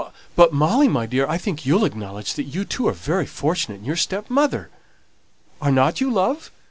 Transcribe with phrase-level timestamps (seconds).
[0.35, 3.85] But, Molly my dear, I think you'll acknowledge that you too are very fortunate in
[3.85, 4.71] your stepmother.
[5.61, 6.49] Are not you, love?